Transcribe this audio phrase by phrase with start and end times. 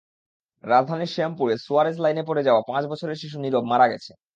[0.63, 4.11] রাজধানীর শ্যামপুরে স্যুয়ারেজ লাইনে পড়ে যাওয়া পাঁচ বছরের শিশু নীরব মারা গেছে।